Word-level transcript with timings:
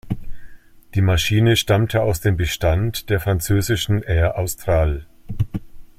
Die 0.95 1.01
Maschine 1.03 1.55
stammte 1.55 2.01
aus 2.01 2.21
dem 2.21 2.35
Bestand 2.35 3.11
der 3.11 3.19
französischen 3.19 4.01
Air 4.01 4.35
Austral. 4.39 5.05